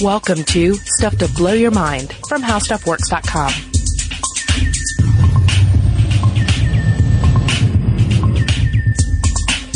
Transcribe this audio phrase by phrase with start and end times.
[0.00, 3.50] Welcome to Stuff to Blow Your Mind from HowStuffWorks.com.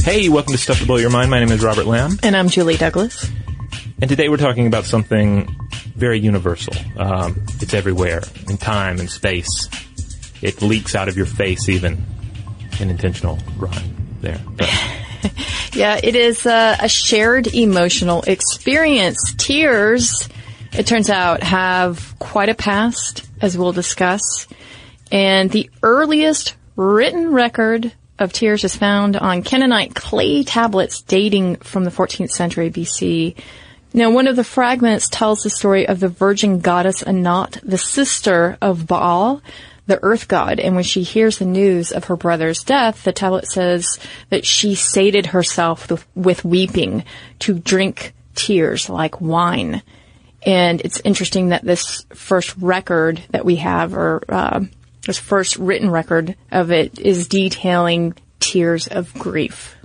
[0.04, 1.28] Hey, welcome to Stuff to Blow Your Mind.
[1.28, 2.20] My name is Robert Lamb.
[2.22, 3.28] And I'm Julie Douglas.
[4.00, 5.56] And today we're talking about something
[5.96, 6.74] very universal.
[6.96, 9.68] Um, it's everywhere, in time and space.
[10.40, 12.04] It leaks out of your face even.
[12.78, 14.40] An intentional rhyme there.
[14.56, 14.68] But
[15.74, 19.34] Yeah, it is uh, a shared emotional experience.
[19.38, 20.28] Tears,
[20.72, 24.46] it turns out, have quite a past, as we'll discuss.
[25.10, 31.84] And the earliest written record of tears is found on Canaanite clay tablets dating from
[31.84, 33.34] the 14th century BC.
[33.94, 38.58] Now, one of the fragments tells the story of the virgin goddess Anat, the sister
[38.60, 39.42] of Baal,
[39.86, 40.60] the earth god.
[40.60, 43.98] And when she hears the news of her brother's death, the tablet says
[44.30, 47.04] that she sated herself with, with weeping
[47.40, 49.82] to drink tears like wine.
[50.44, 54.60] And it's interesting that this first record that we have, or uh,
[55.06, 59.76] this first written record of it, is detailing tears of grief.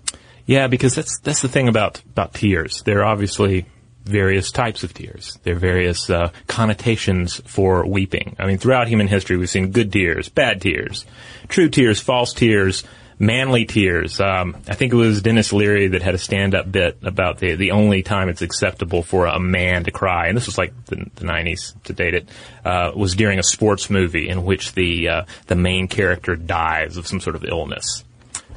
[0.47, 2.81] yeah, because that's that's the thing about about tears.
[2.83, 3.65] They're obviously
[4.07, 5.37] various types of tears.
[5.43, 8.35] There are various uh, connotations for weeping.
[8.39, 11.05] I mean, throughout human history, we've seen good tears, bad tears,
[11.47, 12.83] true tears, false tears,
[13.19, 14.19] manly tears.
[14.19, 17.71] Um, I think it was Denis Leary that had a stand-up bit about the the
[17.71, 21.25] only time it's acceptable for a man to cry, and this was like the, the
[21.25, 22.29] 90s to date it,
[22.63, 27.07] uh, was during a sports movie in which the uh, the main character dies of
[27.07, 28.03] some sort of illness.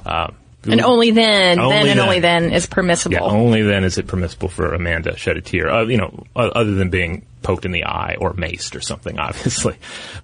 [0.05, 0.31] Uh,
[0.69, 2.01] And only then, Only then and then.
[2.01, 3.15] only then is permissible.
[3.15, 5.71] yeah, only then is it permissible for a man to shed a tear.
[5.71, 9.77] Uh, you know, other than being poked in the eye or maced or something, obviously.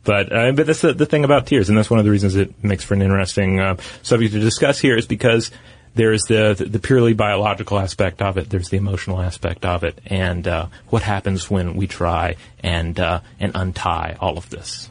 [0.05, 2.37] But uh, but that's the, the thing about tears, and that's one of the reasons
[2.37, 5.51] it makes for an interesting uh, subject to discuss here, is because
[5.97, 10.47] there's the, the purely biological aspect of it, there's the emotional aspect of it, and
[10.47, 14.91] uh, what happens when we try and uh, and untie all of this.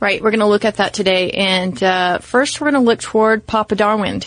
[0.00, 1.30] Right, we're going to look at that today.
[1.30, 4.22] And uh, first, we're going to look toward Papa Darwin.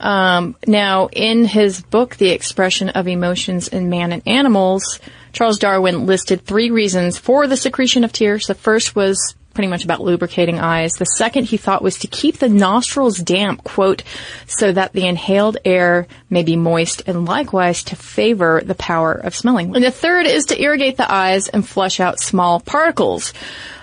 [0.00, 5.00] Um, now, in his book, The Expression of Emotions in Man and Animals,
[5.32, 8.46] Charles Darwin listed three reasons for the secretion of tears.
[8.46, 10.92] The first was pretty much about lubricating eyes.
[10.92, 14.02] The second he thought was to keep the nostrils damp, quote,
[14.46, 19.34] so that the inhaled air may be moist and likewise to favor the power of
[19.34, 19.74] smelling.
[19.74, 23.32] And the third is to irrigate the eyes and flush out small particles.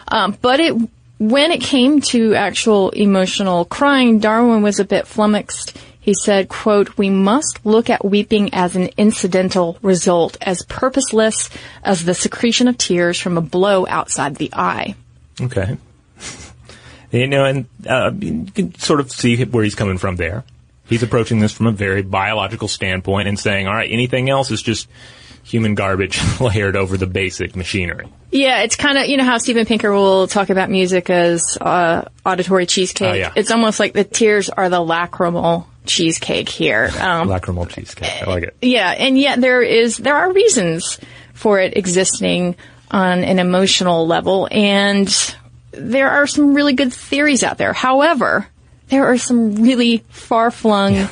[0.08, 0.76] Um, but it,
[1.18, 5.78] when it came to actual emotional crying, Darwin was a bit flummoxed.
[6.02, 11.52] He said, quote, we must look at weeping as an incidental result, as purposeless
[11.84, 14.96] as the secretion of tears from a blow outside the eye.
[15.40, 15.78] Okay.
[17.12, 20.46] You know, and uh, you can sort of see where he's coming from there.
[20.88, 24.62] He's approaching this from a very biological standpoint and saying, all right, anything else is
[24.62, 24.88] just
[25.44, 28.08] human garbage layered over the basic machinery.
[28.32, 32.04] Yeah, it's kind of, you know how Steven Pinker will talk about music as uh,
[32.26, 33.14] auditory cheesecake?
[33.14, 33.34] Oh, yeah.
[33.36, 36.90] It's almost like the tears are the lacrimal cheesecake here.
[37.00, 38.24] Um, Lacrimal cheesecake.
[38.26, 38.56] I like it.
[38.62, 41.00] Yeah, and yet there is there are reasons
[41.34, 42.56] for it existing
[42.92, 45.36] on an emotional level, and
[45.72, 47.74] there are some really good theories out there.
[47.74, 48.48] However,
[48.90, 51.08] there are some really far flung,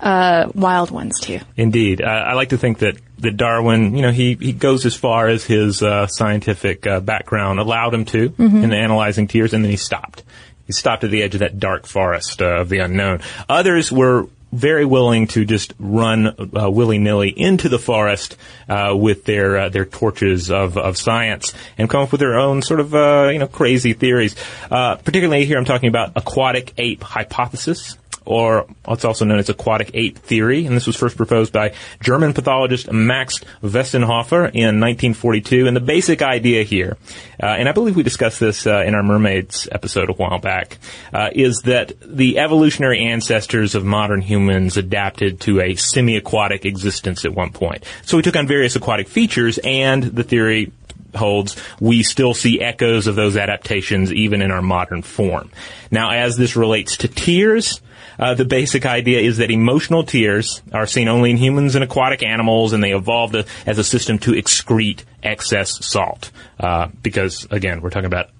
[0.00, 1.38] uh, wild ones too.
[1.56, 2.02] Indeed.
[2.02, 5.28] Uh, I like to think that, that Darwin, you know, he, he goes as far
[5.28, 9.76] as his uh, scientific uh, background allowed him to in analyzing tears, and then he
[9.76, 10.24] stopped.
[10.66, 13.20] He stopped at the edge of that dark forest uh, of the unknown.
[13.48, 16.26] Others were very willing to just run
[16.56, 18.36] uh, willy-nilly into the forest
[18.68, 22.62] uh, with their uh, their torches of, of science and come up with their own
[22.62, 24.36] sort of uh, you know crazy theories.
[24.70, 29.90] Uh, particularly here, I'm talking about aquatic ape hypothesis or what's also known as aquatic
[29.94, 35.66] ape theory, and this was first proposed by German pathologist Max Westenhofer in 1942.
[35.66, 36.96] And the basic idea here,
[37.42, 40.78] uh, and I believe we discussed this uh, in our mermaids episode a while back,
[41.12, 47.34] uh, is that the evolutionary ancestors of modern humans adapted to a semi-aquatic existence at
[47.34, 47.84] one point.
[48.04, 50.72] So we took on various aquatic features, and the theory
[51.14, 55.50] holds, we still see echoes of those adaptations even in our modern form.
[55.90, 57.80] Now, as this relates to tears,
[58.18, 62.22] uh, the basic idea is that emotional tears are seen only in humans and aquatic
[62.22, 66.30] animals, and they evolved a, as a system to excrete excess salt.
[66.58, 68.30] Uh, because, again, we're talking about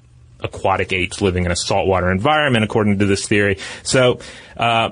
[0.40, 3.58] aquatic apes living in a saltwater environment, according to this theory.
[3.82, 4.20] So,
[4.56, 4.90] uh,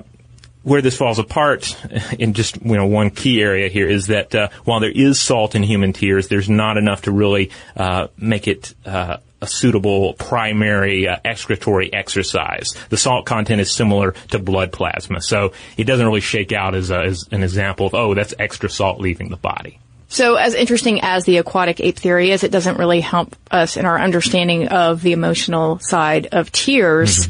[0.63, 1.75] where this falls apart
[2.19, 5.55] in just you know one key area here is that uh, while there is salt
[5.55, 11.07] in human tears, there's not enough to really uh, make it uh, a suitable primary
[11.07, 12.75] uh, excretory exercise.
[12.89, 16.91] The salt content is similar to blood plasma, so it doesn't really shake out as,
[16.91, 19.79] a, as an example of oh that's extra salt leaving the body.
[20.11, 23.85] So as interesting as the aquatic ape theory is, it doesn't really help us in
[23.85, 27.29] our understanding of the emotional side of tears.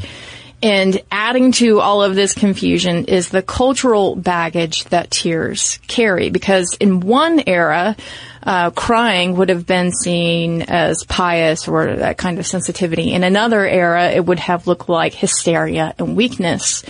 [0.62, 6.30] And adding to all of this confusion is the cultural baggage that tears carry.
[6.30, 7.96] Because in one era,
[8.44, 13.12] uh, crying would have been seen as pious or that kind of sensitivity.
[13.12, 16.84] In another era, it would have looked like hysteria and weakness.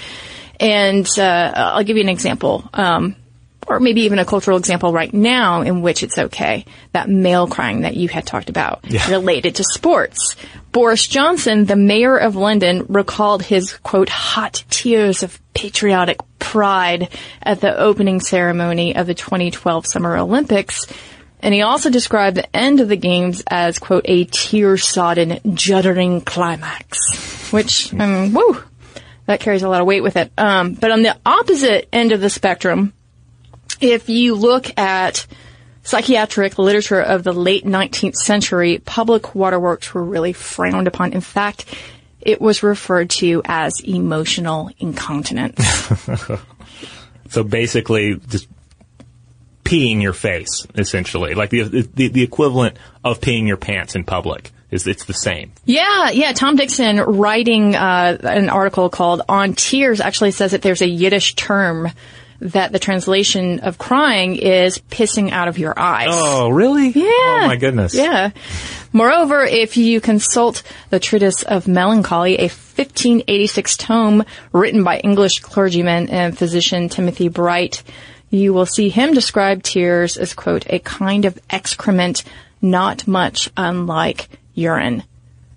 [0.61, 2.69] And uh, I'll give you an example.
[2.75, 3.17] Um,
[3.77, 6.65] or maybe even a cultural example right now in which it's okay.
[6.93, 9.11] That male crying that you had talked about Yeah.
[9.11, 10.37] related to sports.
[10.73, 17.09] Boris Johnson, the mayor of London, recalled his quote, hot tears of patriotic pride
[17.43, 20.87] at the opening ceremony of the 2012 Summer Olympics.
[21.41, 27.51] And he also described the end of the games as quote, a tear-sodden, juddering climax.
[27.53, 28.63] Which, um, woo,
[29.27, 30.33] that carries a lot of weight with it.
[30.39, 32.93] Um, but on the opposite end of the spectrum,
[33.83, 35.27] if you look at
[35.83, 41.13] psychiatric literature of the late 19th century, public waterworks were really frowned upon.
[41.13, 41.65] In fact,
[42.21, 45.61] it was referred to as emotional incontinence.
[47.33, 48.47] So basically, just
[49.65, 54.51] peeing your face, essentially, like the the, the equivalent of peeing your pants in public.
[54.71, 55.53] Is it's the same.
[55.67, 56.33] yeah, yeah.
[56.33, 61.35] Tom Dixon, writing uh, an article called "On Tears," actually says that there's a Yiddish
[61.35, 61.91] term
[62.43, 66.09] that the translation of crying is pissing out of your eyes.
[66.11, 66.89] Oh, really?
[66.89, 67.05] Yeah.
[67.07, 67.95] Oh my goodness.
[67.95, 68.31] Yeah.
[68.93, 76.11] Moreover, if you consult the Treatise of Melancholy, a 1586 tome written by English clergyman
[76.11, 77.83] and physician Timothy Bright,
[78.29, 82.25] you will see him describe tears as, quote, a kind of excrement
[82.61, 85.05] not much unlike urine.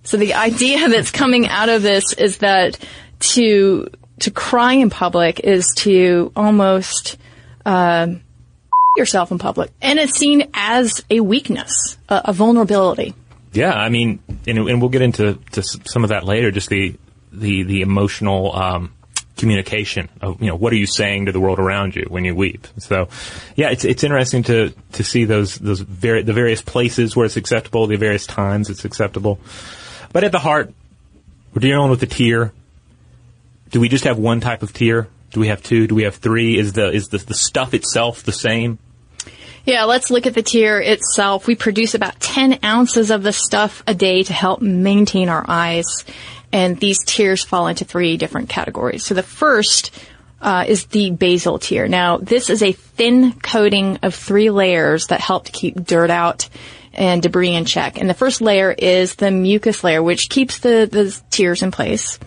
[0.04, 2.78] So the idea that's coming out of this is that
[3.20, 7.18] to to cry in public is to almost
[7.66, 8.22] um,
[8.98, 13.14] yourself in public, and it's seen as a weakness, a, a vulnerability.
[13.52, 16.52] Yeah, I mean, and, and we'll get into to some of that later.
[16.52, 16.96] Just the
[17.32, 18.94] the the emotional um,
[19.38, 22.36] communication of you know what are you saying to the world around you when you
[22.36, 22.68] weep.
[22.78, 23.10] So,
[23.56, 27.38] yeah, it's it's interesting to to see those those vari- the various places where it's
[27.38, 29.40] acceptable, the various times it's acceptable.
[30.14, 30.74] But at the heart,
[31.54, 32.54] we're dealing with the tear.
[33.70, 35.08] Do we just have one type of tear?
[35.32, 35.88] Do we have two?
[35.88, 36.58] Do we have three?
[36.58, 38.80] Is the is the, the stuff itself the same?
[39.66, 41.48] Yeah, let's look at the tear itself.
[41.48, 46.06] We produce about 10 ounces of the stuff a day to help maintain our eyes.
[46.52, 49.04] And these tears fall into three different categories.
[49.04, 49.92] So the first
[50.40, 51.88] uh, is the basal tear.
[51.88, 56.48] Now, this is a thin coating of three layers that help to keep dirt out
[56.96, 58.00] and debris in check.
[58.00, 62.18] And the first layer is the mucus layer, which keeps the, the tears in place.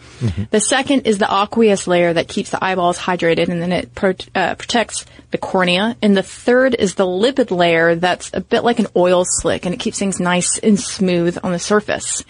[0.50, 4.14] The second is the aqueous layer that keeps the eyeballs hydrated and then it pro-
[4.34, 5.96] uh, protects the cornea.
[6.02, 9.74] And the third is the lipid layer that's a bit like an oil slick and
[9.74, 12.24] it keeps things nice and smooth on the surface.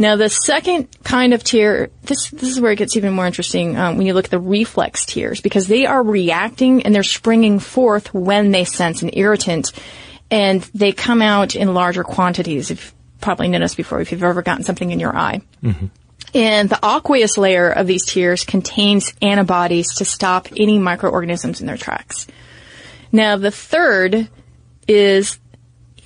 [0.00, 3.76] Now, the second kind of tear, this, this is where it gets even more interesting
[3.76, 7.58] um, when you look at the reflex tears because they are reacting and they're springing
[7.58, 9.72] forth when they sense an irritant
[10.30, 12.70] and they come out in larger quantities.
[12.70, 15.40] You've probably noticed before if you've ever gotten something in your eye.
[15.62, 15.86] Mm-hmm.
[16.34, 21.78] And the aqueous layer of these tears contains antibodies to stop any microorganisms in their
[21.78, 22.26] tracks.
[23.10, 24.28] Now, the third
[24.86, 25.38] is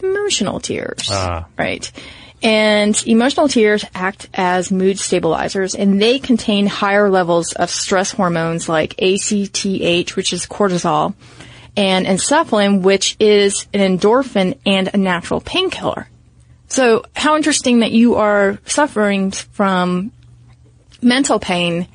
[0.01, 1.08] emotional tears.
[1.11, 1.46] Ah.
[1.58, 1.91] Right.
[2.43, 8.69] And emotional tears act as mood stabilizers and they contain higher levels of stress hormones
[8.69, 11.15] like ACTH, which is cortisol,
[11.76, 16.08] and enkephalin, which is an endorphin and a natural painkiller.
[16.69, 20.12] So how interesting that you are suffering from
[21.02, 21.88] mental pain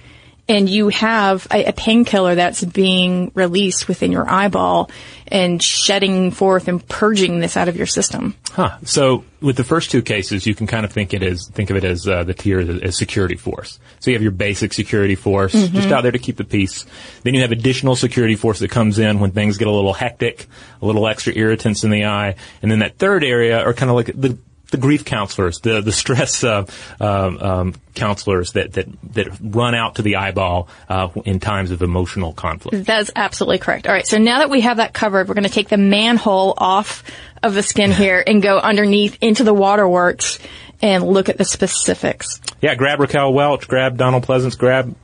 [0.49, 4.89] and you have a, a painkiller that's being released within your eyeball
[5.27, 8.35] and shedding forth and purging this out of your system.
[8.51, 8.77] Huh.
[8.83, 11.75] So with the first two cases, you can kind of think it as think of
[11.75, 13.79] it as uh, the tear as, as security force.
[13.99, 16.85] So you have your basic security force just out there to keep the peace.
[17.23, 20.47] Then you have additional security force that comes in when things get a little hectic,
[20.81, 23.95] a little extra irritants in the eye, and then that third area are kind of
[23.95, 24.37] like the
[24.71, 26.65] the grief counselors, the the stress uh,
[26.99, 31.81] um, um, counselors that, that that run out to the eyeball uh, in times of
[31.81, 32.85] emotional conflict.
[32.85, 33.87] That's absolutely correct.
[33.87, 34.07] All right.
[34.07, 37.03] So now that we have that covered, we're going to take the manhole off
[37.43, 40.39] of the skin here and go underneath into the waterworks
[40.81, 42.41] and look at the specifics.
[42.61, 44.95] Yeah, grab Raquel Welch, grab Donald Pleasence, grab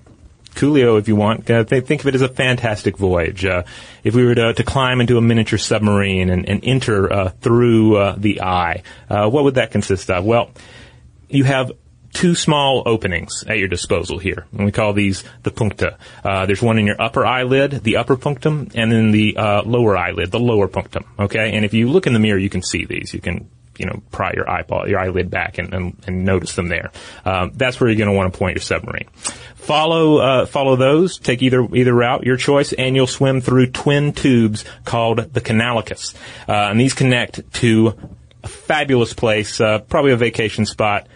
[0.54, 1.50] Coolio if you want.
[1.50, 3.46] Uh, th- think of it as a fantastic voyage.
[3.46, 3.64] Uh,
[4.04, 7.98] if we were to, to climb into a miniature submarine and, and enter uh, through
[7.98, 10.24] uh, the eye, uh, what would that consist of?
[10.26, 10.52] Well,
[11.30, 11.72] you have
[12.14, 15.98] two small openings at your disposal here, and we call these the puncta.
[16.24, 20.32] Uh, there's one in your upper eyelid, the upper punctum, and then the lower eyelid,
[20.32, 21.06] the lower punctum.
[21.18, 23.14] Okay, and if you look in the mirror, you can see these.
[23.14, 26.68] You can you know, pry your eyeball, your eyelid back and, and, and notice them
[26.68, 26.92] there.
[27.26, 29.08] Um, that's where you're going to want to point your submarine.
[29.56, 31.18] Follow, uh, follow those.
[31.18, 36.14] Take either, either route, your choice, and you'll swim through twin tubes called the canalicus.
[36.48, 37.96] Uh, and these connect to
[38.44, 41.08] a fabulous place, uh, probably a vacation spot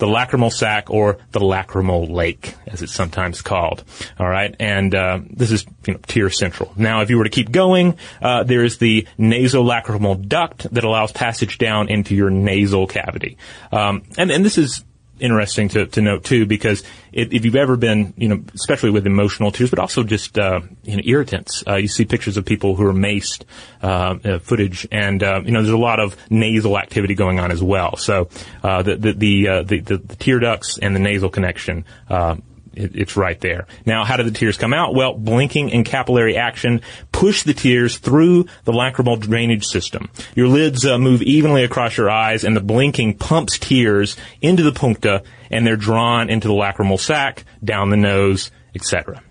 [0.00, 3.84] the lacrimal sac or the lacrimal lake, as it's sometimes called.
[4.18, 6.72] All right, and uh, this is you know tear central.
[6.76, 11.12] Now, if you were to keep going, uh, there is the nasolacrimal duct that allows
[11.12, 13.36] passage down into your nasal cavity,
[13.70, 14.84] um, and and this is
[15.20, 19.06] interesting to, to note too, because if, if, you've ever been, you know, especially with
[19.06, 22.74] emotional tears, but also just, uh, you know, irritants, uh, you see pictures of people
[22.76, 23.44] who are maced,
[23.82, 27.50] uh, uh footage, and, uh, you know, there's a lot of nasal activity going on
[27.50, 27.96] as well.
[27.96, 28.28] So,
[28.62, 31.84] uh, the, the, the, the, the, tear ducts and the nasal connection,
[32.80, 33.66] it, it's right there.
[33.86, 34.94] Now, how do the tears come out?
[34.94, 36.80] Well, blinking and capillary action
[37.12, 40.10] push the tears through the lacrimal drainage system.
[40.34, 44.72] Your lids uh, move evenly across your eyes, and the blinking pumps tears into the
[44.72, 49.22] puncta, and they're drawn into the lacrimal sac, down the nose, etc.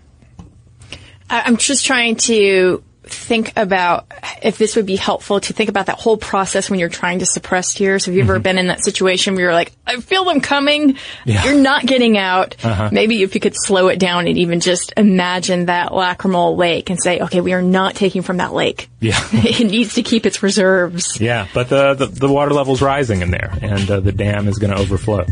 [1.28, 2.82] I'm just trying to
[3.14, 4.06] think about
[4.42, 7.26] if this would be helpful to think about that whole process when you're trying to
[7.26, 8.06] suppress tears.
[8.06, 8.30] Have you mm-hmm.
[8.30, 11.44] ever been in that situation where you're like, I feel them coming, yeah.
[11.44, 12.56] you're not getting out?
[12.64, 12.90] Uh-huh.
[12.92, 17.00] Maybe if you could slow it down and even just imagine that lacrimal lake and
[17.00, 18.88] say, okay, we are not taking from that lake.
[19.00, 19.18] Yeah.
[19.32, 21.20] it needs to keep its reserves.
[21.20, 24.58] Yeah, but the, the, the water level's rising in there and uh, the dam is
[24.58, 25.26] going to overflow.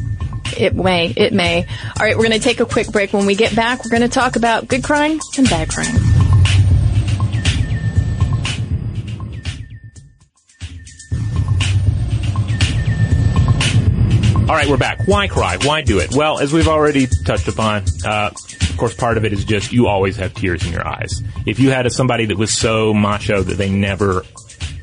[0.56, 1.64] It may, it may.
[1.64, 3.12] All right, we're going to take a quick break.
[3.12, 6.17] When we get back, we're going to talk about good crying and bad crying.
[14.48, 15.06] All right, we're back.
[15.06, 15.58] Why cry?
[15.62, 16.14] Why do it?
[16.16, 19.88] Well, as we've already touched upon, uh, of course, part of it is just you
[19.88, 21.22] always have tears in your eyes.
[21.44, 24.24] If you had a, somebody that was so macho that they never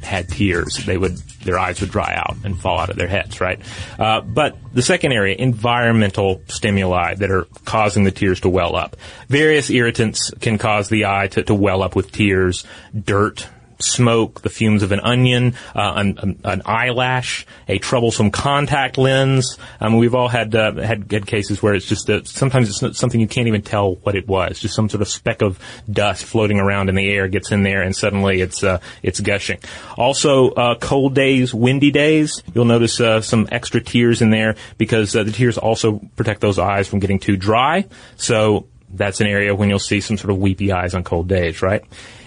[0.03, 3.41] had tears, they would their eyes would dry out and fall out of their heads,
[3.41, 3.59] right?
[3.97, 8.97] Uh, but the second area, environmental stimuli that are causing the tears to well up.
[9.29, 12.67] Various irritants can cause the eye to, to well up with tears.
[12.93, 13.47] Dirt,
[13.79, 19.57] smoke, the fumes of an onion, uh, an, an, eyelash, a troublesome contact lens.
[19.79, 23.27] Um, we've all had, uh, had, had cases where it's just sometimes it's something you
[23.27, 24.59] can't even tell what it was.
[24.59, 27.81] Just some sort of speck of dust floating around in the air gets in there,
[27.81, 29.59] and suddenly it's uh, it's gushing.
[29.97, 35.15] Also, uh, cold days, windy days, you'll notice uh, some extra tears in there because
[35.15, 37.85] uh, the tears also protect those eyes from getting too dry.
[38.17, 38.67] So
[38.97, 41.83] that's an area when you'll see some sort of weepy eyes on cold days, right?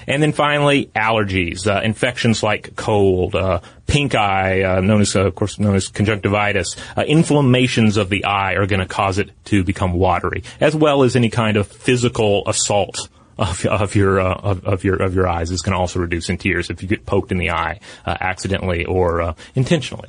[0.07, 5.27] And then finally, allergies, uh, infections like cold, uh, pink eye, uh, known as, uh,
[5.27, 9.31] of course, known as conjunctivitis, uh, inflammations of the eye are going to cause it
[9.47, 13.09] to become watery, as well as any kind of physical assault
[13.39, 16.29] of, of your uh, of, of, your of your eyes is going to also reduce
[16.29, 20.09] in tears if you get poked in the eye uh, accidentally or uh, intentionally.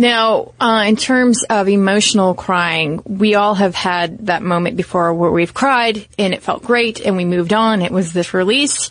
[0.00, 5.30] Now, uh, in terms of emotional crying, we all have had that moment before where
[5.30, 7.82] we've cried and it felt great and we moved on.
[7.82, 8.88] It was this release.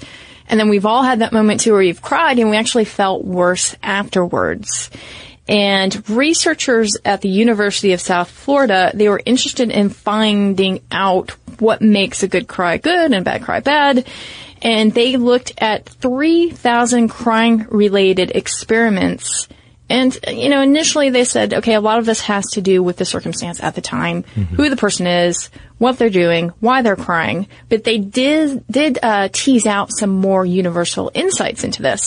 [0.47, 3.25] And then we've all had that moment too where you've cried and we actually felt
[3.25, 4.91] worse afterwards.
[5.47, 11.81] And researchers at the University of South Florida, they were interested in finding out what
[11.81, 14.05] makes a good cry good and a bad cry bad.
[14.61, 19.47] And they looked at 3,000 crying related experiments
[19.89, 22.97] and, you know, initially they said, okay, a lot of this has to do with
[22.97, 24.55] the circumstance at the time, mm-hmm.
[24.55, 27.47] who the person is, what they're doing, why they're crying.
[27.69, 32.03] But they did, did, uh, tease out some more universal insights into this.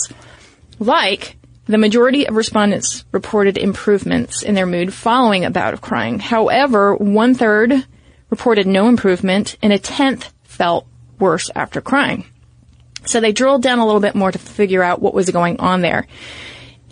[0.79, 1.35] Like,
[1.65, 6.19] the majority of respondents reported improvements in their mood following a bout of crying.
[6.19, 7.85] However, one third
[8.29, 10.87] reported no improvement and a tenth felt
[11.19, 12.25] worse after crying.
[13.05, 15.81] So they drilled down a little bit more to figure out what was going on
[15.81, 16.07] there.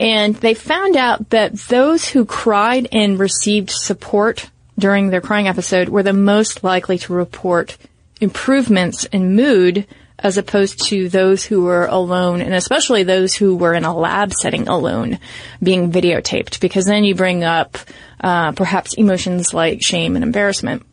[0.01, 5.89] And they found out that those who cried and received support during their crying episode
[5.89, 7.77] were the most likely to report
[8.19, 9.85] improvements in mood
[10.17, 14.33] as opposed to those who were alone and especially those who were in a lab
[14.33, 15.19] setting alone
[15.61, 17.77] being videotaped because then you bring up
[18.23, 20.83] uh, perhaps emotions like shame and embarrassment.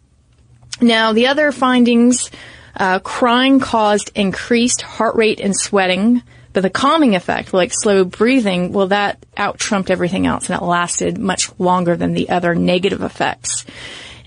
[0.82, 2.30] Now the other findings,
[2.76, 6.22] uh, crying caused increased heart rate and sweating,
[6.58, 10.64] but the calming effect, like slow breathing, well, that out trumped everything else and it
[10.64, 13.64] lasted much longer than the other negative effects.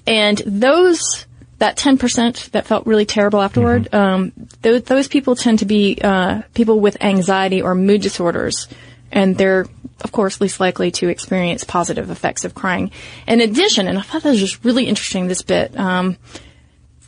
[0.07, 1.25] And those,
[1.57, 3.95] that 10% that felt really terrible afterward, mm-hmm.
[3.95, 8.69] um, those, those people tend to be, uh, people with anxiety or mood disorders.
[9.11, 9.65] and they're
[9.99, 12.91] of course least likely to experience positive effects of crying.
[13.27, 15.27] In addition, and I thought that was just really interesting.
[15.27, 15.77] This bit.
[15.77, 16.15] Um,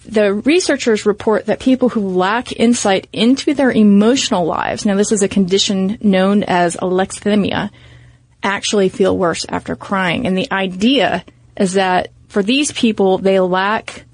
[0.05, 5.23] the researchers report that people who lack insight into their emotional lives, now this is
[5.23, 7.69] a condition known as alexithymia,
[8.41, 10.27] actually feel worse after crying.
[10.27, 11.23] And the idea
[11.57, 14.05] is that for these people, they lack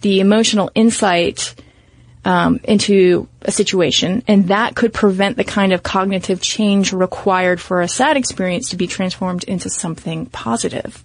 [0.00, 1.54] the emotional insight
[2.24, 7.80] um, into a situation, and that could prevent the kind of cognitive change required for
[7.80, 11.02] a sad experience to be transformed into something positive.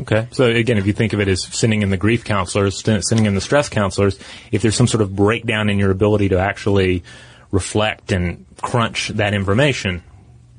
[0.00, 0.28] Okay.
[0.32, 3.34] So again, if you think of it as sending in the grief counselors, sending in
[3.34, 4.18] the stress counselors,
[4.52, 7.02] if there's some sort of breakdown in your ability to actually
[7.50, 10.02] reflect and crunch that information,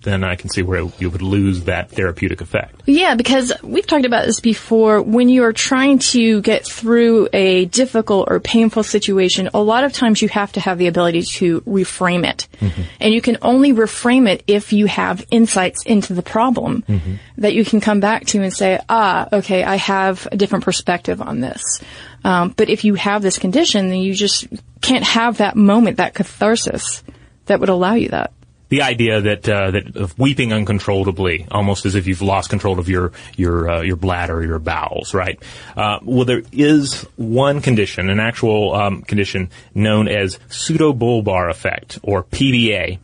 [0.06, 2.84] then I can see where you would lose that therapeutic effect.
[2.86, 5.02] Yeah, because we've talked about this before.
[5.02, 9.92] When you are trying to get through a difficult or painful situation, a lot of
[9.92, 12.48] times you have to have the ability to reframe it.
[12.62, 12.82] Mm-hmm.
[13.02, 17.16] And you can only reframe it if you have insights into the problem mm-hmm.
[17.40, 21.22] that you can come back to and say, ah, okay, I have a different perspective
[21.22, 21.82] on this.
[22.24, 24.48] Um, but if you have this condition, then you just
[24.82, 27.04] can't have that moment, that catharsis
[27.48, 28.32] that would allow you that
[28.70, 32.90] the idea that uh, that of weeping uncontrollably, almost as if you've lost control of
[32.90, 35.42] your your uh, your bladder, your bowels, right?
[35.76, 42.24] Uh, well, there is one condition, an actual um, condition known as pseudobulbar affect, or
[42.24, 43.00] PBA.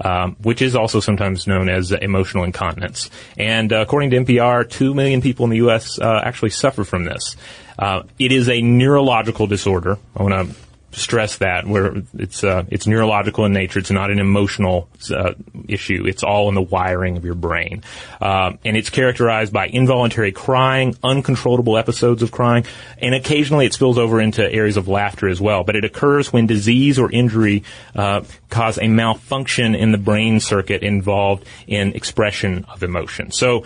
[0.00, 3.08] Um, which is also sometimes known as emotional incontinence.
[3.38, 6.00] And uh, according to NPR, two million people in the U.S.
[6.00, 7.36] Uh, actually suffer from this.
[7.78, 9.96] Uh, it is a neurological disorder.
[10.16, 10.56] I want to
[10.94, 13.78] stress that where it's uh, it's neurological in nature.
[13.78, 15.34] It's not an emotional uh,
[15.68, 16.06] issue.
[16.06, 17.82] It's all in the wiring of your brain,
[18.20, 22.64] uh, and it's characterized by involuntary crying, uncontrollable episodes of crying,
[22.98, 25.64] and occasionally it spills over into areas of laughter as well.
[25.64, 30.82] But it occurs when disease or injury uh, cause a malfunction in the brain circuit
[30.82, 33.30] involved in expression of emotion.
[33.30, 33.64] So.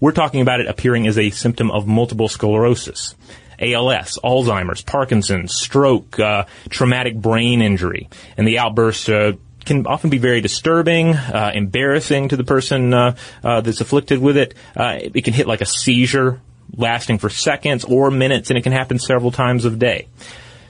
[0.00, 3.14] We're talking about it appearing as a symptom of multiple sclerosis.
[3.58, 8.08] ALS, Alzheimer's, Parkinson's, stroke, uh, traumatic brain injury.
[8.36, 9.32] And the outbursts uh,
[9.64, 14.36] can often be very disturbing, uh, embarrassing to the person uh, uh, that's afflicted with
[14.36, 14.54] it.
[14.76, 16.40] Uh, it can hit like a seizure,
[16.76, 20.08] lasting for seconds or minutes, and it can happen several times a day.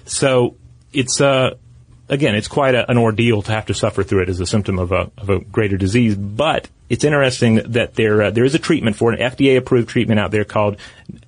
[0.04, 0.56] So
[0.92, 1.20] it's
[2.08, 4.78] again, it's quite a, an ordeal to have to suffer through it as a symptom
[4.78, 6.14] of a, of a greater disease.
[6.14, 10.20] But it's interesting that there uh, there is a treatment for an FDA approved treatment
[10.20, 10.76] out there called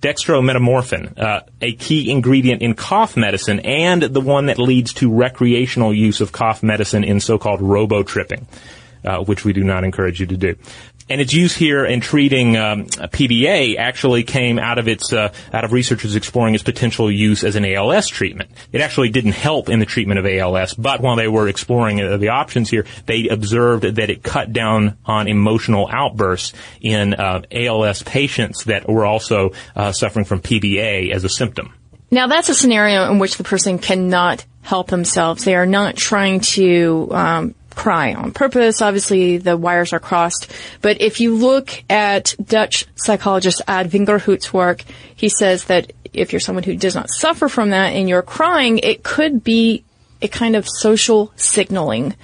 [0.03, 5.95] dextromethorphan, uh, a key ingredient in cough medicine, and the one that leads to recreational
[5.95, 8.45] use of cough medicine in so-called robotripping.
[9.05, 10.57] Uh, which we do not encourage you to do
[11.09, 15.65] and its use here in treating um, PBA actually came out of its uh, out
[15.65, 18.51] of researchers exploring its potential use as an ALS treatment.
[18.73, 22.17] It actually didn't help in the treatment of ALS, but while they were exploring uh,
[22.17, 28.03] the options here, they observed that it cut down on emotional outbursts in uh, ALS
[28.03, 31.75] patients that were also uh, suffering from PBA as a symptom.
[32.11, 35.45] Now that's a scenario in which the person cannot help themselves.
[35.45, 38.81] They are not trying to um, cry on purpose.
[38.81, 40.51] Obviously, the wires are crossed.
[40.81, 44.83] But if you look at Dutch psychologist Ad Vingerhoets's work,
[45.15, 48.79] he says that if you're someone who does not suffer from that and you're crying,
[48.79, 49.85] it could be
[50.23, 52.15] a kind of social signaling.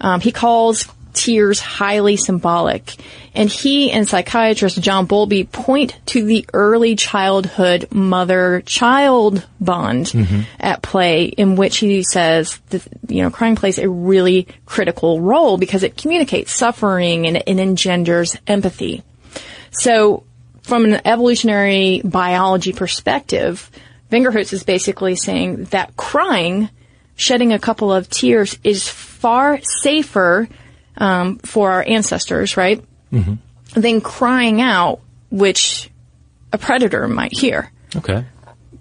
[0.00, 2.94] Um, he calls tears highly symbolic.
[3.34, 10.40] And he and psychiatrist John Bowlby point to the early childhood mother-child bond mm-hmm.
[10.58, 15.58] at play in which he says that, you know, crying plays a really critical role
[15.58, 19.02] because it communicates suffering and, and engenders empathy.
[19.70, 20.24] So
[20.62, 23.70] from an evolutionary biology perspective,
[24.10, 26.68] Vingerhoets is basically saying that crying,
[27.14, 30.48] shedding a couple of tears is far safer
[30.96, 32.84] um, for our ancestors, right?
[33.12, 33.80] Mm-hmm.
[33.80, 35.00] Than crying out,
[35.30, 35.90] which
[36.52, 37.70] a predator might hear.
[37.94, 38.24] Okay.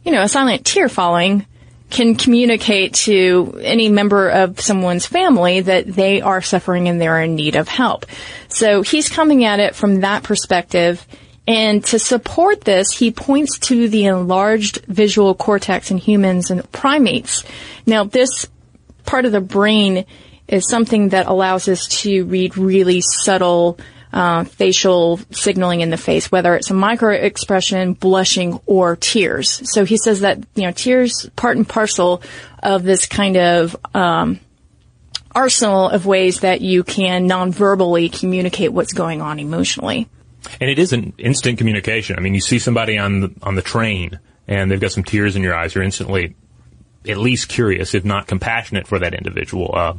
[0.04, 1.45] You know, a silent tear falling
[1.89, 7.36] can communicate to any member of someone's family that they are suffering and they're in
[7.36, 8.06] need of help.
[8.48, 11.06] So he's coming at it from that perspective.
[11.48, 17.43] And to support this, he points to the enlarged visual cortex in humans and primates.
[17.88, 18.45] Now, this
[19.06, 20.06] part of the brain
[20.50, 23.80] is something that allows us to read really subtle
[24.12, 29.62] uh, facial signaling in the face, whether it's a micro expression, blushing, or tears.
[29.72, 32.24] So he says that you know tears part and parcel
[32.62, 34.40] of this kind of um,
[35.34, 40.10] arsenal of ways that you can non-verbally communicate what's going on emotionally.
[40.60, 42.18] And it is an instant communication.
[42.18, 45.36] I mean, you see somebody on the on the train and they've got some tears
[45.36, 45.76] in your eyes.
[45.76, 46.36] You're instantly
[47.08, 49.72] at least curious, if not compassionate, for that individual.
[49.74, 49.94] Uh,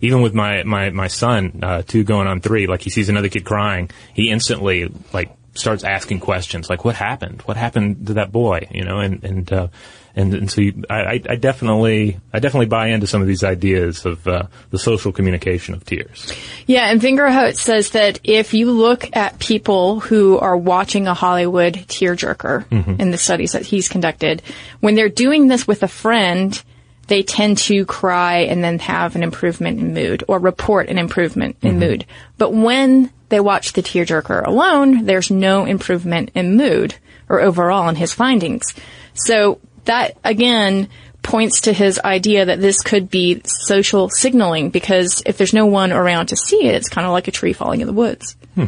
[0.00, 3.28] even with my my my son, uh, two going on three, like he sees another
[3.28, 7.42] kid crying, he instantly like starts asking questions like, "What happened?
[7.42, 9.68] What happened to that boy?" You know, and and uh,
[10.16, 14.04] and, and so you, I, I definitely I definitely buy into some of these ideas
[14.04, 16.32] of uh, the social communication of tears.
[16.66, 21.74] Yeah, and Vingerhoets says that if you look at people who are watching a Hollywood
[21.74, 23.00] tearjerker mm-hmm.
[23.00, 24.42] in the studies that he's conducted,
[24.80, 26.62] when they're doing this with a friend,
[27.06, 31.56] they tend to cry and then have an improvement in mood or report an improvement
[31.62, 31.80] in mm-hmm.
[31.80, 32.06] mood.
[32.38, 36.94] But when they watch the tearjerker alone, there's no improvement in mood
[37.28, 38.74] or overall in his findings.
[39.14, 40.88] So that again
[41.22, 45.90] points to his idea that this could be social signaling because if there's no one
[45.90, 48.36] around to see it, it's kind of like a tree falling in the woods.
[48.54, 48.66] Hmm.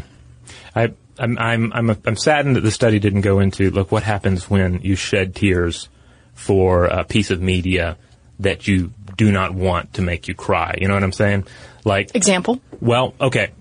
[0.74, 4.48] I, I'm, I'm, I'm, I'm saddened that the study didn't go into, look, what happens
[4.50, 5.88] when you shed tears
[6.34, 7.98] for a piece of media
[8.40, 10.76] that you do not want to make you cry.
[10.80, 11.46] You know what I'm saying?
[11.84, 12.60] Like example.
[12.80, 13.52] Well, okay,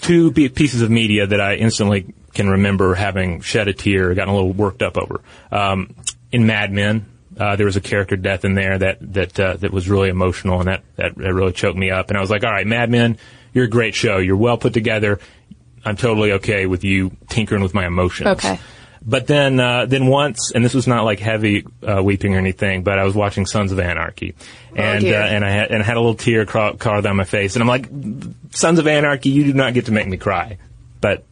[0.00, 4.36] two pieces of media that I instantly can remember having shed a tear, gotten a
[4.36, 5.20] little worked up over.
[5.50, 5.94] Um,
[6.30, 7.06] in Mad Men,
[7.38, 10.60] uh, there was a character death in there that that uh, that was really emotional,
[10.60, 12.10] and that, that that really choked me up.
[12.10, 13.18] And I was like, all right, Mad Men,
[13.52, 14.18] you're a great show.
[14.18, 15.18] You're well put together.
[15.84, 18.28] I'm totally okay with you tinkering with my emotions.
[18.28, 18.60] Okay.
[19.02, 22.82] But then, uh, then once, and this was not like heavy uh, weeping or anything,
[22.82, 24.34] but I was watching Sons of Anarchy,
[24.72, 27.16] Oh, and uh, and I had and I had a little tear crawl, crawl down
[27.16, 27.88] my face, and I'm like,
[28.54, 30.58] Sons of Anarchy, you do not get to make me cry,
[31.00, 31.24] but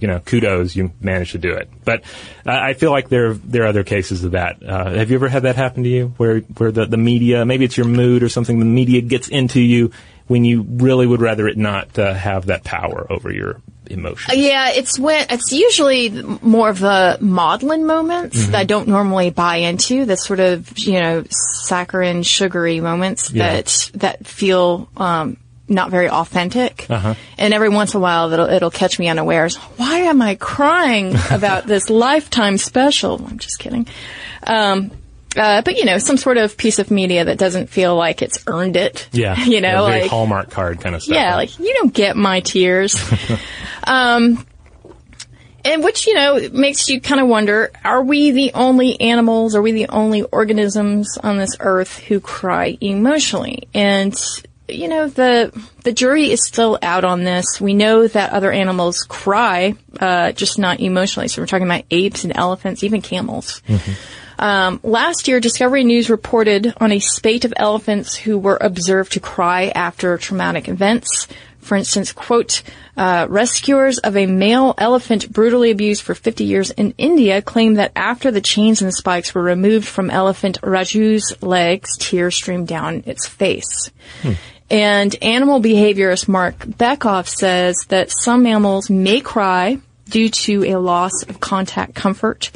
[0.00, 1.70] you know, kudos, you managed to do it.
[1.84, 2.02] But
[2.44, 4.60] uh, I feel like there there are other cases of that.
[4.60, 7.64] Uh, have you ever had that happen to you, where where the the media, maybe
[7.64, 9.92] it's your mood or something, the media gets into you
[10.26, 14.36] when you really would rather it not uh, have that power over your emotions?
[14.38, 19.56] Yeah, it's when it's usually more of the maudlin moments that I don't normally buy
[19.56, 20.04] into.
[20.04, 23.54] The sort of you know saccharine, sugary moments Yeah.
[23.54, 25.36] that that feel um,
[25.68, 26.86] not very authentic.
[26.88, 27.14] Uh-huh.
[27.38, 29.56] And every once in a while, it'll it'll catch me unawares.
[29.56, 33.24] Why am I crying about this lifetime special?
[33.26, 33.86] I'm just kidding.
[34.46, 34.90] Um,
[35.36, 38.44] uh, but you know, some sort of piece of media that doesn't feel like it's
[38.46, 39.08] earned it.
[39.12, 41.14] Yeah, you know, a like Hallmark card kind of stuff.
[41.14, 42.96] yeah, like you don't get my tears.
[43.84, 44.46] um,
[45.64, 49.62] and which, you know, makes you kind of wonder, are we the only animals, are
[49.62, 53.68] we the only organisms on this earth who cry emotionally?
[53.72, 54.14] And,
[54.68, 55.52] you know, the,
[55.84, 57.60] the jury is still out on this.
[57.60, 61.28] We know that other animals cry, uh, just not emotionally.
[61.28, 63.62] So we're talking about apes and elephants, even camels.
[64.42, 69.20] Um, last year, Discovery News reported on a spate of elephants who were observed to
[69.20, 71.28] cry after traumatic events.
[71.60, 72.64] For instance, quote,
[72.96, 77.92] uh, rescuers of a male elephant brutally abused for 50 years in India claim that
[77.94, 83.28] after the chains and spikes were removed from elephant Raju's legs, tears streamed down its
[83.28, 83.92] face.
[84.68, 89.78] And animal behaviorist Marc Bekoff says that some mammals may cry
[90.10, 92.50] due to a loss of contact comfort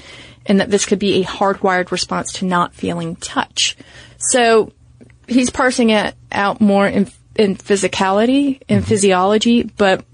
[0.46, 3.76] and that this could be a hardwired response to not feeling touch.
[4.18, 4.72] So
[5.26, 10.04] he's parsing it out more in, in physicality and physiology, but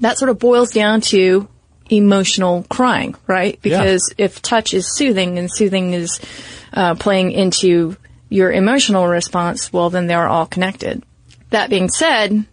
[0.00, 1.48] that sort of boils down to
[1.88, 3.60] emotional crying, right?
[3.62, 6.20] Because if touch is soothing and soothing is
[6.72, 7.96] uh, playing into
[8.28, 11.02] your emotional response, well, then they're all connected.
[11.50, 12.44] That being said,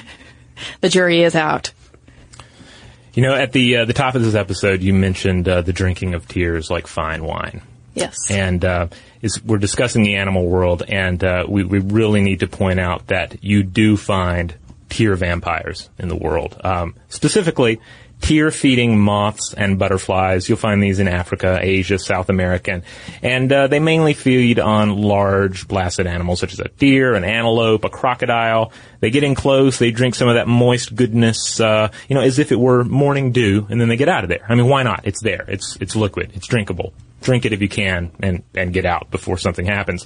[0.80, 1.72] the jury is out.
[3.14, 6.14] You know, at the uh, the top of this episode, you mentioned uh, the drinking
[6.14, 7.60] of tears like fine wine,
[7.94, 8.16] Yes.
[8.30, 8.86] and uh,
[9.20, 13.08] is, we're discussing the animal world, and uh, we we really need to point out
[13.08, 14.54] that you do find
[14.88, 17.80] tear vampires in the world, um, specifically.
[18.20, 20.48] Tear feeding moths and butterflies.
[20.48, 22.82] You'll find these in Africa, Asia, South America,
[23.22, 27.84] and, uh, they mainly feed on large blasted animals such as a deer, an antelope,
[27.84, 28.72] a crocodile.
[29.00, 32.38] They get in close, they drink some of that moist goodness, uh, you know, as
[32.38, 34.44] if it were morning dew, and then they get out of there.
[34.48, 35.00] I mean, why not?
[35.04, 35.44] It's there.
[35.48, 36.32] It's it's liquid.
[36.34, 36.92] It's drinkable.
[37.22, 40.04] Drink it if you can, and and get out before something happens.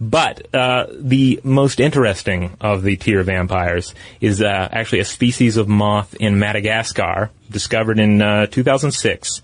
[0.00, 5.68] But uh, the most interesting of the tear vampires is uh, actually a species of
[5.68, 9.42] moth in Madagascar, discovered in uh, 2006,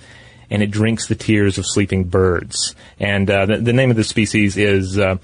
[0.51, 2.75] and it drinks the tears of sleeping birds.
[2.99, 5.17] And uh, the, the name of the species is uh,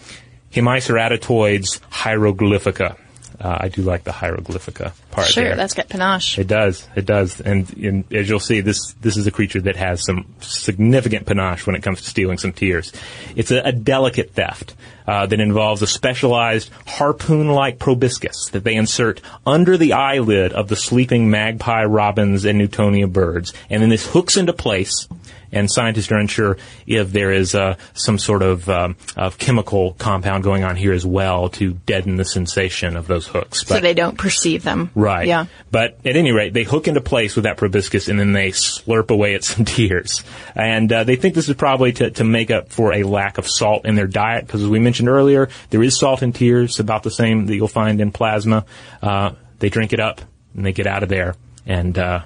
[0.52, 2.96] Hemiceratoides hieroglyphica.
[3.40, 5.56] Uh, I do like the hieroglyphica part Sure, there.
[5.56, 6.38] that's got panache.
[6.38, 6.86] It does.
[6.94, 7.40] It does.
[7.40, 11.66] And, and as you'll see, this this is a creature that has some significant panache
[11.66, 12.92] when it comes to stealing some tears.
[13.34, 14.74] It's a, a delicate theft
[15.06, 20.76] uh, that involves a specialized harpoon-like proboscis that they insert under the eyelid of the
[20.76, 25.08] sleeping magpie, robins, and Newtonia birds, and then this hooks into place.
[25.54, 30.44] And scientists are unsure if there is uh, some sort of, um, of chemical compound
[30.44, 33.66] going on here as well to deaden the sensation of those hooks.
[33.66, 34.90] so they don't perceive them.
[34.94, 35.26] Right.
[35.26, 35.46] Yeah.
[35.70, 39.10] But at any rate, they hook into place with that proboscis and then they slurp
[39.10, 40.22] away at some tears.
[40.54, 43.48] And uh, they think this is probably to, to make up for a lack of
[43.48, 47.02] salt in their diet because as we mentioned earlier, there is salt in tears, about
[47.02, 48.64] the same that you'll find in plasma.
[49.00, 50.20] Uh, they drink it up
[50.54, 51.36] and they get out of there.
[51.66, 52.22] And uh,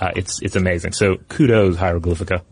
[0.00, 0.92] uh, it's it's amazing.
[0.92, 2.42] So kudos, Hieroglyphica.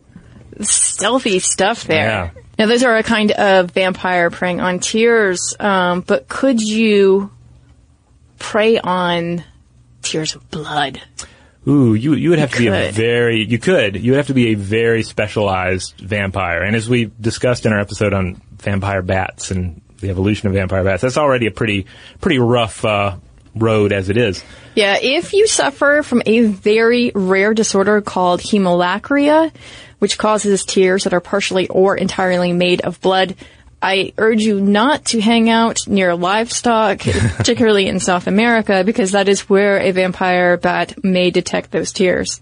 [0.61, 2.05] Stealthy stuff there.
[2.07, 2.31] Yeah.
[2.59, 7.31] Now, those are a kind of vampire preying on tears, um, but could you
[8.39, 9.43] prey on
[10.03, 11.01] tears of blood?
[11.67, 14.35] Ooh, you you would have to be a very you could you would have to
[14.35, 16.63] be a very specialized vampire.
[16.63, 20.83] And as we discussed in our episode on vampire bats and the evolution of vampire
[20.83, 21.87] bats, that's already a pretty
[22.21, 23.17] pretty rough uh,
[23.55, 24.45] road as it is.
[24.75, 29.53] Yeah, if you suffer from a very rare disorder called hemolacria,
[29.99, 33.37] which causes tears that are partially or entirely made of blood,
[33.81, 37.01] I urge you not to hang out near livestock,
[37.37, 42.41] particularly in South America, because that is where a vampire bat may detect those tears.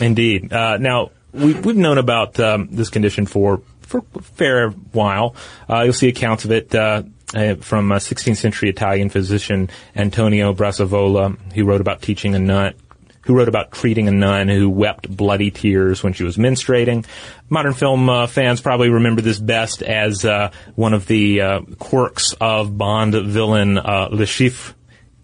[0.00, 0.52] Indeed.
[0.52, 5.34] Uh, now we've we've known about um, this condition for for a fair while.
[5.68, 6.74] Uh, you'll see accounts of it.
[6.74, 7.02] Uh,
[7.34, 12.74] uh, from a 16th century Italian physician Antonio Brassavola, who wrote about teaching a nun,
[13.22, 17.04] who wrote about treating a nun who wept bloody tears when she was menstruating.
[17.48, 22.34] Modern film uh, fans probably remember this best as uh, one of the uh, quirks
[22.40, 24.74] of Bond villain uh, Le Chiffre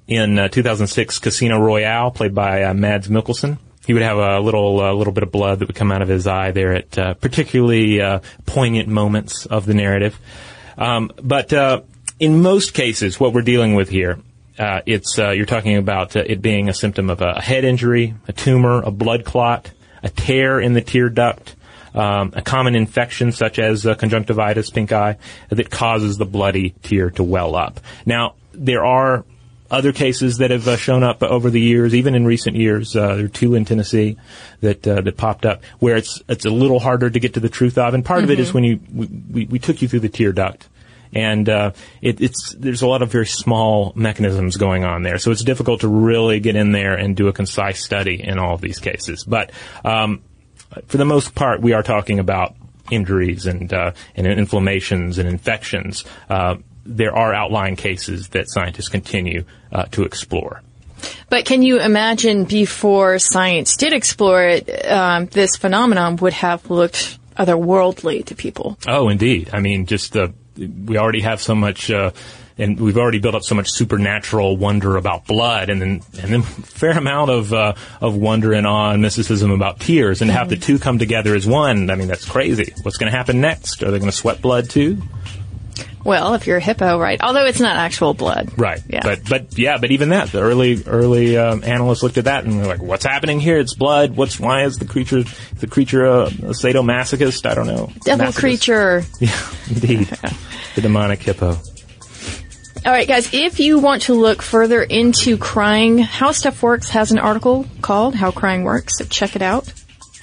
[0.08, 3.58] in uh, 2006 Casino Royale, played by Mads Mikkelsen.
[3.86, 6.28] He would have a little little bit of blood that would come out of his
[6.28, 10.18] eye there at uh, particularly uh, poignant moments of the narrative.
[10.78, 11.52] Um, but
[12.22, 14.16] in most cases, what we're dealing with here,
[14.56, 18.14] uh, it's uh, you're talking about uh, it being a symptom of a head injury,
[18.28, 19.72] a tumor, a blood clot,
[20.04, 21.56] a tear in the tear duct,
[21.96, 25.16] um, a common infection such as uh, conjunctivitis, pink eye,
[25.48, 27.80] that causes the bloody tear to well up.
[28.06, 29.24] Now, there are
[29.68, 32.94] other cases that have uh, shown up over the years, even in recent years.
[32.94, 34.16] Uh, there are two in Tennessee
[34.60, 37.48] that uh, that popped up where it's it's a little harder to get to the
[37.48, 40.00] truth of, and part of it is when you we, we, we took you through
[40.00, 40.68] the tear duct.
[41.12, 45.30] And uh, it, it's there's a lot of very small mechanisms going on there, so
[45.30, 48.60] it's difficult to really get in there and do a concise study in all of
[48.60, 49.24] these cases.
[49.24, 49.52] But
[49.84, 50.22] um,
[50.86, 52.54] for the most part, we are talking about
[52.90, 56.04] injuries and uh, and inflammations and infections.
[56.28, 60.62] Uh, there are outlying cases that scientists continue uh, to explore.
[61.28, 67.18] But can you imagine before science did explore it, um, this phenomenon would have looked
[67.36, 68.76] otherworldly to people?
[68.86, 69.50] Oh, indeed.
[69.52, 71.90] I mean, just the we already have so much.
[71.90, 72.12] Uh,
[72.58, 76.42] and we've already built up so much supernatural wonder about blood, and then and then
[76.42, 80.48] fair amount of uh, of wonder and awe and mysticism about tears, and to have
[80.48, 81.90] the two come together as one.
[81.90, 82.74] I mean, that's crazy.
[82.82, 83.82] What's going to happen next?
[83.82, 85.02] Are they going to sweat blood too?
[86.04, 87.20] Well, if you're a hippo, right?
[87.22, 88.52] Although it's not actual blood.
[88.58, 88.80] Right.
[88.88, 89.00] Yeah.
[89.02, 92.58] But but yeah, but even that, the early early um, analysts looked at that and
[92.58, 93.58] were like, "What's happening here?
[93.58, 94.16] It's blood.
[94.16, 95.22] What's why is the creature
[95.58, 97.46] the creature a, a sadomasochist?
[97.46, 97.90] I don't know.
[98.04, 98.38] Devil Masochist.
[98.38, 99.04] creature.
[99.20, 100.06] Yeah, indeed.
[100.74, 101.56] the demonic hippo.
[102.84, 107.12] All right, guys, if you want to look further into crying, How Stuff Works has
[107.12, 109.72] an article called How Crying Works, so check it out.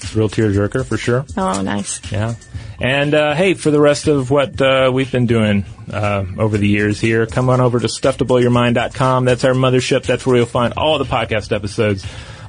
[0.02, 1.26] It's a real tearjerker for sure.
[1.38, 2.02] Oh, nice.
[2.12, 2.36] Yeah.
[2.82, 6.68] And uh, hey, for the rest of what uh, we've been doing uh, over the
[6.68, 9.26] years here, come on over to stufftoblowyourmind.com.
[9.26, 10.04] That's our mothership.
[10.04, 12.06] That's where you'll find all the podcast episodes,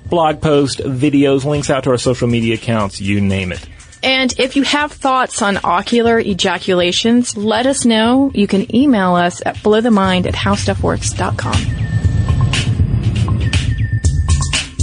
[0.07, 3.67] blog posts, videos, links out to our social media accounts, you name it.
[4.03, 8.31] And if you have thoughts on ocular ejaculations, let us know.
[8.35, 11.91] You can email us at blowthemind at howstuffworks.com.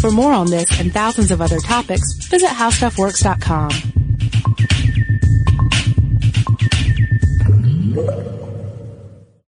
[0.01, 3.96] For more on this and thousands of other topics, visit howstuffworks.com.
[7.97, 8.36] Thank you.